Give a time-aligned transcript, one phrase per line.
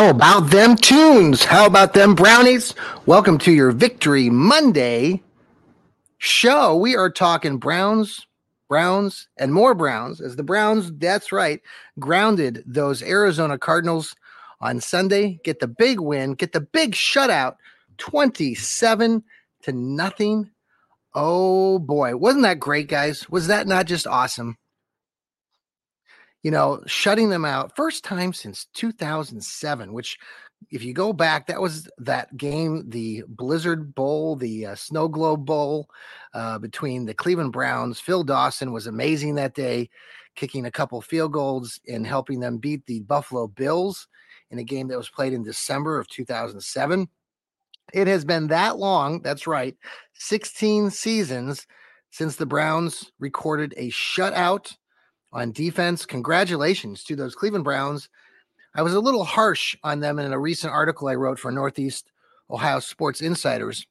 [0.00, 1.44] How about them tunes?
[1.44, 2.74] How about them brownies?
[3.04, 5.22] Welcome to your Victory Monday
[6.16, 6.74] show.
[6.74, 8.26] We are talking Browns,
[8.66, 11.60] Browns, and more Browns as the Browns, that's right,
[11.98, 14.16] grounded those Arizona Cardinals
[14.62, 15.38] on Sunday.
[15.44, 17.56] Get the big win, get the big shutout
[17.98, 19.22] 27
[19.64, 20.50] to nothing.
[21.14, 23.28] Oh boy, wasn't that great, guys?
[23.28, 24.56] Was that not just awesome?
[26.42, 30.18] You know, shutting them out first time since 2007, which
[30.70, 35.46] if you go back, that was that game, the Blizzard Bowl, the uh, Snow Globe
[35.46, 35.88] Bowl
[36.34, 37.98] uh, between the Cleveland Browns.
[37.98, 39.88] Phil Dawson was amazing that day,
[40.36, 44.06] kicking a couple field goals and helping them beat the Buffalo Bills
[44.50, 47.08] in a game that was played in December of 2007.
[47.92, 49.22] It has been that long.
[49.22, 49.76] That's right.
[50.14, 51.66] 16 seasons
[52.10, 54.76] since the Browns recorded a shutout
[55.32, 56.06] on defense.
[56.06, 58.08] Congratulations to those Cleveland Browns.
[58.74, 62.10] I was a little harsh on them in a recent article I wrote for Northeast
[62.50, 63.86] Ohio Sports Insiders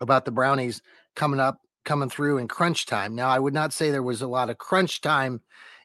[0.00, 0.82] about the Brownies
[1.14, 3.14] coming up, coming through in crunch time.
[3.14, 5.40] Now, I would not say there was a lot of crunch time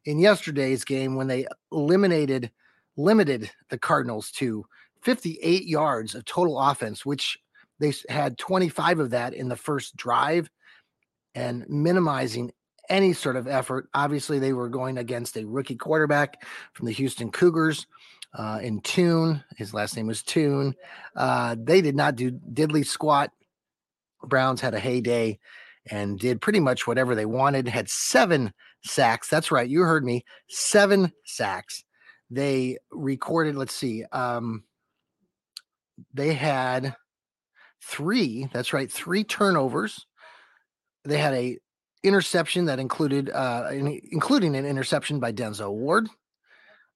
[0.06, 2.52] in yesterday's game when they eliminated,
[2.98, 4.66] limited the Cardinals to
[5.02, 7.38] 58 yards of total offense, which
[7.80, 10.50] they had 25 of that in the first drive
[11.36, 12.52] and minimizing
[12.90, 13.90] any sort of effort.
[13.94, 17.88] Obviously, they were going against a rookie quarterback from the Houston Cougars
[18.34, 19.44] uh, in Tune.
[19.58, 20.76] His last name was Tune.
[21.16, 23.32] Uh, they did not do diddly squat.
[24.24, 25.40] Browns had a heyday
[25.92, 27.68] and did pretty much whatever they wanted.
[27.68, 29.30] Had seven sacks.
[29.30, 29.70] That's right.
[29.70, 30.26] You heard me.
[30.48, 31.84] Seven sacks.
[32.30, 34.64] They recorded, let's see, um,
[36.14, 36.96] they had
[37.84, 38.50] three.
[38.54, 38.92] That's right.
[38.92, 40.08] Three turnovers.
[41.06, 41.60] They had a
[42.04, 46.10] interception that included uh in- including an interception by Denzel Ward,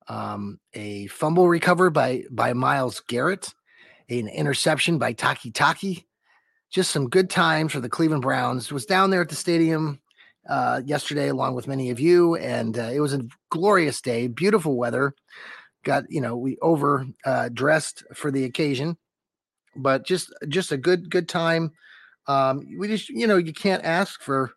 [0.08, 3.54] um, a fumble recovered by by Myles Garrett,
[4.10, 6.06] an interception by Takitaki.
[6.70, 8.72] Just some good times for the Cleveland Browns.
[8.72, 10.00] Was down there at the stadium
[10.48, 14.76] uh, yesterday, along with many of you, and uh, it was a glorious day, beautiful
[14.76, 15.14] weather.
[15.84, 18.98] Got you know we over uh, dressed for the occasion,
[19.76, 21.72] but just just a good good time.
[22.28, 24.52] Um, we just you know you can't ask for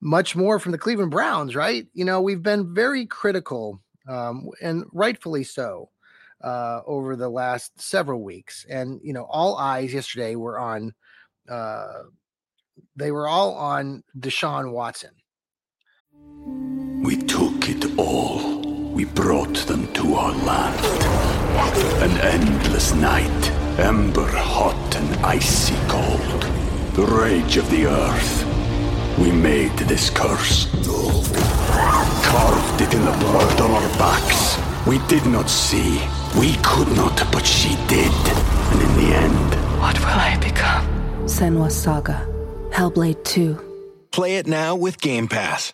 [0.00, 1.86] much more from the Cleveland Browns, right?
[1.92, 5.90] You know, we've been very critical, um, and rightfully so,
[6.42, 8.64] uh, over the last several weeks.
[8.68, 10.94] And, you know, all eyes yesterday were on,
[11.48, 12.02] uh,
[12.96, 15.10] they were all on Deshaun Watson.
[17.02, 18.60] we took it all.
[18.92, 20.84] We brought them to our land.
[22.02, 26.42] An endless night, ember hot and icy cold.
[26.94, 28.57] The rage of the earth.
[29.20, 30.66] We made this curse.
[32.24, 34.58] Carved it in the blood on our backs.
[34.86, 36.00] We did not see.
[36.38, 38.12] We could not, but she did.
[38.70, 40.86] And in the end, What will I become?
[41.26, 42.26] Senua's Saga.
[42.70, 44.08] Hellblade 2.
[44.12, 45.72] Play it now with Game Pass.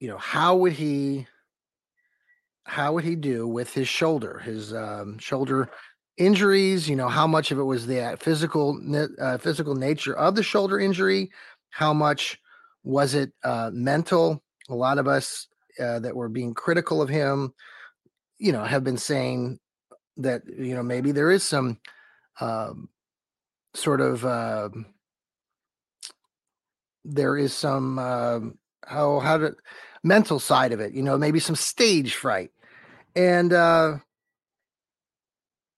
[0.00, 1.26] You know, how would he
[2.64, 5.70] how would he do with his shoulder, his um, shoulder
[6.18, 6.88] injuries?
[6.88, 8.78] You know, how much of it was the physical
[9.20, 11.30] uh, physical nature of the shoulder injury?
[11.70, 12.40] How much
[12.82, 14.42] was it uh, mental?
[14.68, 15.46] A lot of us
[15.80, 17.54] uh, that were being critical of him,
[18.38, 19.58] you know, have been saying
[20.18, 21.78] that you know maybe there is some
[22.40, 22.88] um,
[23.74, 24.68] sort of uh,
[27.04, 29.56] there is some um, how how to
[30.02, 30.92] mental side of it.
[30.94, 32.50] You know, maybe some stage fright,
[33.14, 33.98] and uh,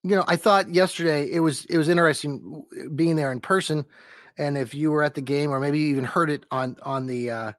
[0.03, 2.65] you know, I thought yesterday it was it was interesting
[2.95, 3.85] being there in person,
[4.39, 7.07] and if you were at the game or maybe you even heard it on on
[7.07, 7.53] the uh,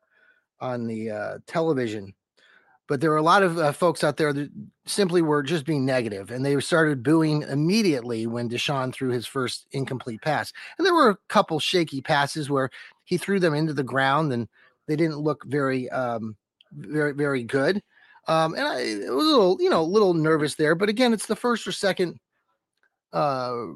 [0.60, 2.14] on the uh, television
[2.92, 4.52] but there were a lot of uh, folks out there that
[4.86, 9.66] simply were just being negative and they started booing immediately when Deshaun threw his first
[9.72, 10.52] incomplete pass.
[10.78, 12.70] And there were a couple shaky passes where
[13.06, 14.46] he threw them into the ground and
[14.90, 16.36] they didn't look very, um,
[16.74, 17.82] very, very good.
[18.28, 20.76] Um, and I was a little, you know, a little nervous there.
[20.76, 22.20] But again, it's the first or second
[23.14, 23.68] uh,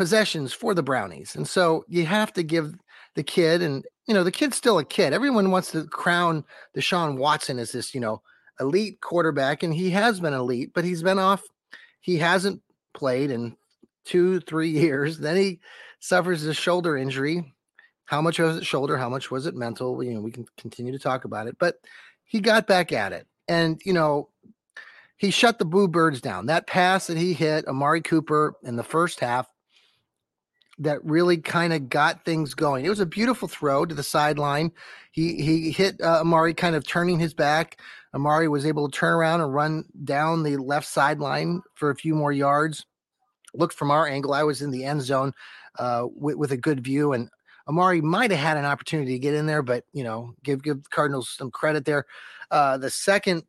[0.00, 1.36] possessions for the Brownies.
[1.36, 2.74] And so you have to give
[3.16, 5.12] the kid, and, you know, the kid's still a kid.
[5.12, 6.42] Everyone wants to crown
[6.74, 8.22] Deshaun Watson as this, you know,
[8.58, 11.42] elite quarterback, and he has been elite, but he's been off.
[12.00, 12.62] He hasn't
[12.94, 13.58] played in
[14.06, 15.18] two, three years.
[15.18, 15.60] Then he
[15.98, 17.52] suffers a shoulder injury.
[18.06, 18.96] How much was it shoulder?
[18.96, 20.02] How much was it mental?
[20.02, 21.74] You know, we can continue to talk about it, but
[22.24, 23.26] he got back at it.
[23.48, 24.30] And, you know,
[25.18, 26.46] he shut the Blue Birds down.
[26.46, 29.46] That pass that he hit Amari Cooper in the first half
[30.80, 32.84] that really kind of got things going.
[32.84, 34.72] It was a beautiful throw to the sideline.
[35.12, 37.78] He he hit uh, Amari kind of turning his back.
[38.14, 42.14] Amari was able to turn around and run down the left sideline for a few
[42.14, 42.86] more yards.
[43.54, 44.32] Looked from our angle.
[44.32, 45.32] I was in the end zone
[45.78, 47.28] uh, with, with a good view, and
[47.68, 50.88] Amari might have had an opportunity to get in there, but you know, give give
[50.90, 52.06] Cardinals some credit there.
[52.50, 53.44] Uh, the second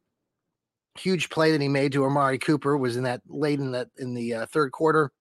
[0.98, 4.14] huge play that he made to Amari Cooper was in that late in that in
[4.14, 5.12] the uh, third quarter.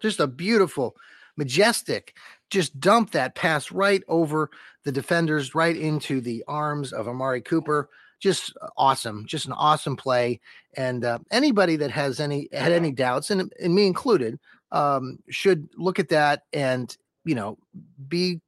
[0.00, 0.96] Just a beautiful
[1.38, 2.14] majestic,
[2.50, 4.50] just dumped that pass right over
[4.84, 7.88] the defenders, right into the arms of Amari Cooper.
[8.20, 10.40] Just uh, awesome, just an awesome play.
[10.76, 14.38] And uh, anybody that has any had any doubts, and, and me included,
[14.72, 16.94] um, should look at that and
[17.24, 17.56] you know
[18.08, 18.40] be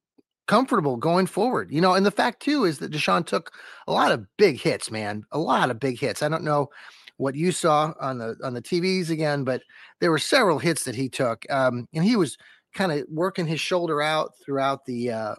[0.48, 1.70] comfortable going forward.
[1.70, 3.52] You know, and the fact too is that Deshaun took
[3.87, 6.22] a lot of big hits, man, a lot of big hits.
[6.22, 6.70] I don't know
[7.19, 9.62] what you saw on the on the TVs again, but
[10.00, 12.37] there were several hits that he took, um, and he was
[12.75, 15.34] kind of working his shoulder out throughout the uh,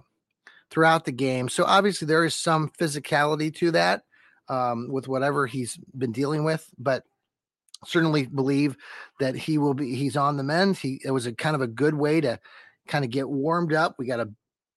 [0.69, 1.49] throughout the game.
[1.49, 4.03] So obviously there is some physicality to that
[4.47, 7.03] um, with whatever he's been dealing with, but
[7.85, 8.77] certainly believe
[9.19, 10.77] that he will be he's on the mend.
[10.77, 12.39] He it was a kind of a good way to
[12.87, 13.95] kind of get warmed up.
[13.97, 14.29] We got a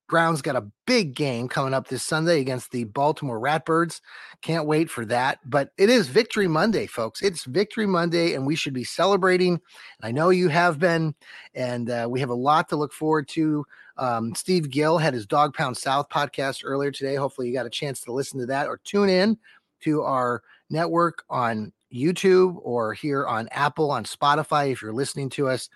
[0.08, 4.00] Browns got a big game coming up this Sunday against the Baltimore Ratbirds.
[4.42, 5.38] Can't wait for that.
[5.44, 7.22] But it is Victory Monday, folks.
[7.22, 9.60] It's Victory Monday, and we should be celebrating.
[10.02, 11.14] I know you have been,
[11.54, 13.64] and uh, we have a lot to look forward to.
[13.96, 17.14] Um, Steve Gill had his Dog Pound South podcast earlier today.
[17.14, 19.38] Hopefully, you got a chance to listen to that or tune in
[19.82, 25.48] to our network on YouTube or here on Apple, on Spotify, if you're listening to
[25.48, 25.68] us.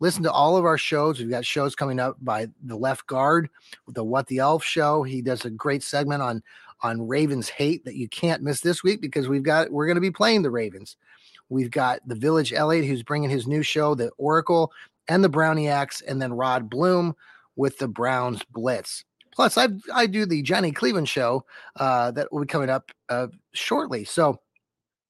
[0.00, 1.18] Listen to all of our shows.
[1.18, 3.50] We've got shows coming up by the left guard,
[3.88, 5.02] the What the Elf show.
[5.02, 6.42] He does a great segment on
[6.82, 10.00] on Ravens hate that you can't miss this week because we've got we're going to
[10.00, 10.96] be playing the Ravens.
[11.48, 14.72] We've got the Village Elliott who's bringing his new show, The Oracle,
[15.08, 17.14] and the Brownie Browniacs, and then Rod Bloom
[17.54, 19.04] with the Browns Blitz.
[19.32, 21.44] Plus, I I do the Johnny Cleveland show
[21.76, 24.04] uh, that will be coming up uh, shortly.
[24.04, 24.40] So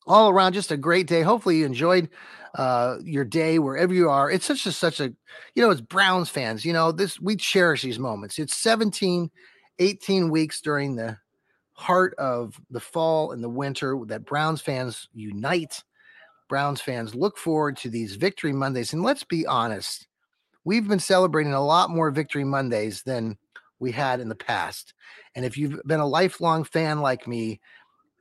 [0.06, 1.22] all around just a great day.
[1.22, 2.08] Hopefully you enjoyed
[2.54, 4.30] uh, your day wherever you are.
[4.30, 5.12] It's such a such a
[5.54, 8.38] you know as browns fans you know this we cherish these moments.
[8.38, 9.30] It's 17
[9.78, 11.18] 18 weeks during the
[11.72, 15.84] heart of the fall and the winter that browns fans unite.
[16.48, 18.92] Browns fans look forward to these victory mondays.
[18.92, 20.06] And let's be honest
[20.66, 23.38] we've been celebrating a lot more victory mondays than
[23.78, 24.92] we had in the past.
[25.34, 27.60] And if you've been a lifelong fan like me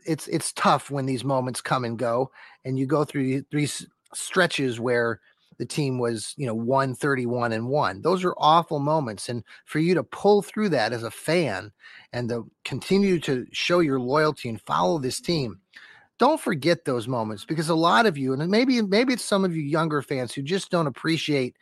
[0.06, 2.32] it's it's tough when these moments come and go,
[2.64, 5.20] and you go through these stretches where
[5.58, 9.94] the team was you know 131 and 1 those are awful moments and for you
[9.94, 11.72] to pull through that as a fan
[12.14, 15.60] and to continue to show your loyalty and follow this team
[16.18, 19.56] don't forget those moments because a lot of you and maybe maybe it's some of
[19.56, 21.56] you younger fans who just don't appreciate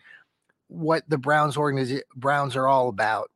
[0.68, 3.30] what the browns organization browns are all about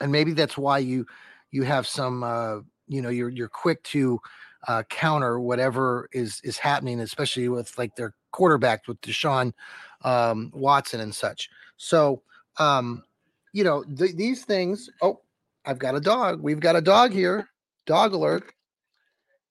[0.00, 1.06] and maybe that's why you
[1.50, 4.20] you have some uh you know you're you're quick to
[4.68, 9.52] uh, counter whatever is is happening, especially with like their quarterback with Deshaun
[10.02, 11.50] um, Watson and such.
[11.76, 12.22] So,
[12.58, 13.02] um,
[13.52, 14.90] you know, th- these things.
[15.02, 15.20] Oh,
[15.64, 16.42] I've got a dog.
[16.42, 17.48] We've got a dog here.
[17.86, 18.52] Dog alert.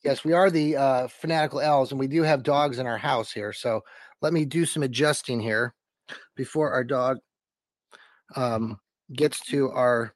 [0.03, 3.31] Yes, we are the uh, fanatical elves, and we do have dogs in our house
[3.31, 3.53] here.
[3.53, 3.81] So
[4.21, 5.73] let me do some adjusting here
[6.35, 7.19] before our dog
[8.35, 8.79] um,
[9.13, 10.13] gets to our.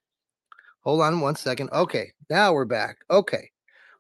[0.88, 1.70] Hold on one second.
[1.74, 3.00] Okay, now we're back.
[3.12, 3.51] Okay,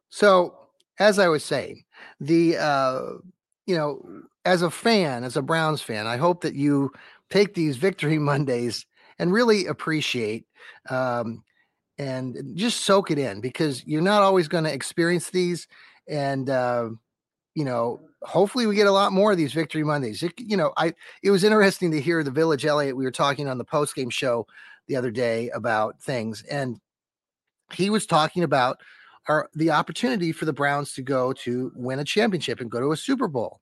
[0.07, 0.57] so
[0.99, 1.83] as I was saying,
[2.21, 3.01] the uh,
[3.65, 4.01] you know,
[4.45, 6.93] as a fan, as a Browns fan, I hope that you
[7.29, 8.85] take these Victory Mondays
[9.19, 10.45] and really appreciate
[10.89, 11.43] um,
[11.97, 15.67] and just soak it in because you're not always going to experience these.
[16.07, 16.91] And uh,
[17.53, 20.23] you know, hopefully we get a lot more of these Victory Mondays.
[20.23, 22.95] It, you know, I it was interesting to hear the Village Elliott.
[22.95, 24.47] We were talking on the post game show
[24.87, 26.79] the other day about things, and
[27.73, 28.77] he was talking about
[29.27, 32.91] our the opportunity for the Browns to go to win a championship and go to
[32.91, 33.59] a Super Bowl.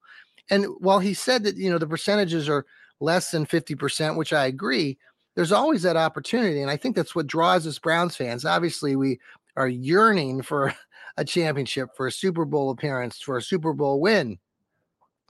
[0.49, 2.65] And while he said that you know the percentages are
[2.99, 4.97] less than 50%, which I agree,
[5.35, 6.61] there's always that opportunity.
[6.61, 8.45] And I think that's what draws us Browns fans.
[8.45, 9.19] Obviously, we
[9.57, 10.73] are yearning for
[11.17, 14.37] a championship, for a Super Bowl appearance, for a Super Bowl win.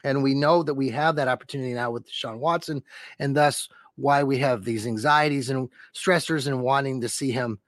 [0.03, 2.83] And we know that we have that opportunity now with Sean Watson,
[3.17, 7.59] and thus why we have these anxieties and stressors and wanting to see him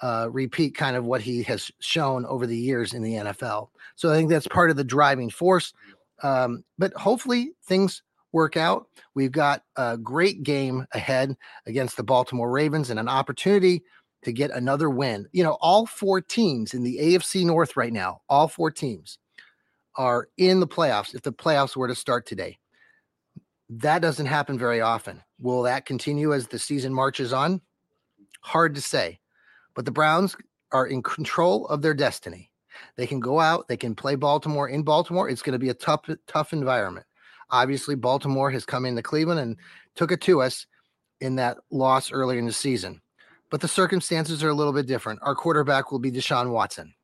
[0.00, 3.68] uh, repeat kind of what he has shown over the years in the NFL.
[3.94, 5.72] So I think that's part of the driving force.
[6.22, 8.86] Um, but hopefully things work out.
[9.14, 11.36] We've got a great game ahead
[11.66, 13.82] against the Baltimore Ravens and an opportunity
[14.22, 15.28] to get another win.
[15.32, 19.18] You know, all four teams in the AFC North right now, all four teams
[19.96, 22.58] are in the playoffs if the playoffs were to start today.
[23.68, 25.22] That doesn't happen very often.
[25.42, 27.60] Will that continue as the season marches on?
[28.42, 29.18] Hard to say.
[29.74, 30.36] But the Browns
[30.70, 32.50] are in control of their destiny.
[32.96, 35.28] They can go out, they can play Baltimore in Baltimore.
[35.28, 37.06] It's going to be a tough, tough environment.
[37.50, 39.56] Obviously, Baltimore has come into Cleveland and
[39.96, 40.66] took it to us
[41.20, 43.00] in that loss earlier in the season.
[43.50, 45.20] But the circumstances are a little bit different.
[45.22, 46.94] Our quarterback will be Deshaun Watson.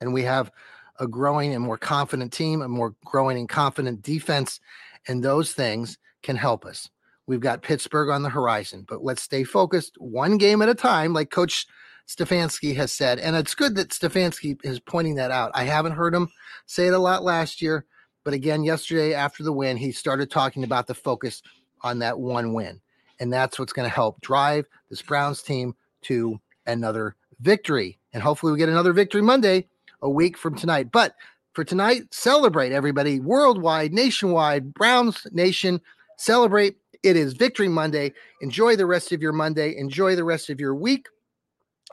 [0.00, 0.52] And we have
[1.00, 4.60] a growing and more confident team, a more growing and confident defense.
[5.08, 6.88] And those things can help us.
[7.30, 11.12] We've got Pittsburgh on the horizon, but let's stay focused one game at a time,
[11.12, 11.64] like Coach
[12.08, 13.20] Stefanski has said.
[13.20, 15.52] And it's good that Stefanski is pointing that out.
[15.54, 16.28] I haven't heard him
[16.66, 17.86] say it a lot last year,
[18.24, 21.40] but again, yesterday after the win, he started talking about the focus
[21.82, 22.80] on that one win.
[23.20, 28.00] And that's what's going to help drive this Browns team to another victory.
[28.12, 29.68] And hopefully we get another victory Monday,
[30.02, 30.90] a week from tonight.
[30.90, 31.14] But
[31.52, 35.80] for tonight, celebrate everybody worldwide, nationwide, Browns Nation,
[36.18, 36.74] celebrate.
[37.02, 38.12] It is Victory Monday.
[38.42, 39.76] Enjoy the rest of your Monday.
[39.76, 41.06] Enjoy the rest of your week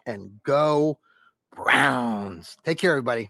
[0.05, 0.99] and go
[1.55, 2.57] Browns.
[2.63, 3.29] Take care, everybody.